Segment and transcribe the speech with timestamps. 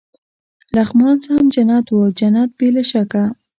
[0.75, 3.23] لغمان سم جنت و، جنت بې له شکه.